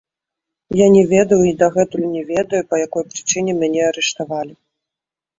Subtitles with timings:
[0.77, 4.51] Я не ведаў і дагэтуль не ведаю, па якой прычыне мяне арыштавалі.